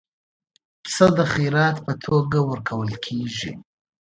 [0.83, 3.51] پسه د خیرات په توګه ورکول کېږي.